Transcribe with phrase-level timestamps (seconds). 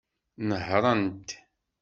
[0.47, 1.29] Nehṛent.